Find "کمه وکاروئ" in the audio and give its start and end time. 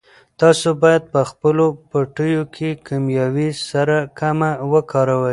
4.19-5.29